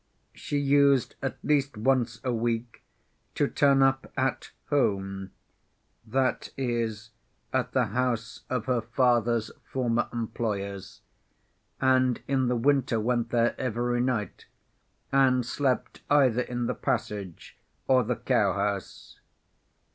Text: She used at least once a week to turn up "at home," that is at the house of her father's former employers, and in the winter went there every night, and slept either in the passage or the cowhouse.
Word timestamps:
She 0.33 0.57
used 0.57 1.13
at 1.21 1.37
least 1.43 1.77
once 1.77 2.19
a 2.23 2.33
week 2.33 2.81
to 3.35 3.47
turn 3.47 3.83
up 3.83 4.11
"at 4.17 4.49
home," 4.71 5.29
that 6.07 6.49
is 6.57 7.11
at 7.53 7.73
the 7.73 7.85
house 7.85 8.41
of 8.49 8.65
her 8.65 8.81
father's 8.81 9.51
former 9.63 10.09
employers, 10.11 11.01
and 11.79 12.19
in 12.27 12.47
the 12.47 12.55
winter 12.55 12.99
went 12.99 13.29
there 13.29 13.53
every 13.59 14.01
night, 14.01 14.47
and 15.11 15.45
slept 15.45 16.01
either 16.09 16.41
in 16.41 16.65
the 16.65 16.73
passage 16.73 17.59
or 17.87 18.03
the 18.03 18.15
cowhouse. 18.15 19.19